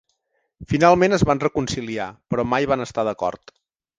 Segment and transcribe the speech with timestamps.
[0.71, 3.55] Finalment es van reconciliar, però mai van estar d'acord.